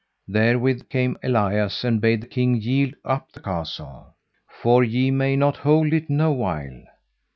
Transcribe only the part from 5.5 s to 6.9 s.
hold it no while.